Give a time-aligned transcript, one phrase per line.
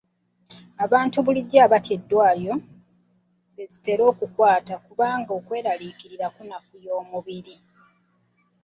[0.85, 2.53] Abantu bulijjo abatya endwadde,
[3.55, 5.05] be zitera okukwata kuba
[5.37, 7.55] okweraliikirira kunafuya omubiri.